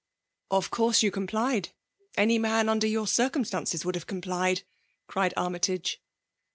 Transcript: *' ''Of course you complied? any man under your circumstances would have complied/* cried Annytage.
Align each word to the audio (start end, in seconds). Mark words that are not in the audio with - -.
*' 0.27 0.49
''Of 0.51 0.71
course 0.71 1.03
you 1.03 1.11
complied? 1.11 1.69
any 2.17 2.39
man 2.39 2.69
under 2.69 2.87
your 2.87 3.05
circumstances 3.05 3.85
would 3.85 3.93
have 3.93 4.07
complied/* 4.07 4.63
cried 5.05 5.31
Annytage. 5.37 5.97